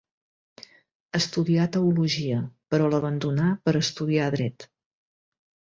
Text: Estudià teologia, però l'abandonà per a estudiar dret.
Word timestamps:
Estudià 1.19 1.67
teologia, 1.75 2.41
però 2.73 2.91
l'abandonà 2.95 3.53
per 3.69 3.77
a 3.79 3.87
estudiar 3.87 4.35
dret. 4.39 4.69